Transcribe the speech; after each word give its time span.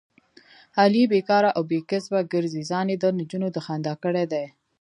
علي 0.81 1.03
بیکاره 1.13 1.49
او 1.57 1.63
بې 1.69 1.79
کسبه 1.91 2.19
ګرځي، 2.33 2.63
ځان 2.71 2.87
یې 2.91 2.97
دنجونو 3.03 3.47
د 3.51 3.57
خندا 3.65 3.93
کړی 4.03 4.25
دی. 4.33 4.45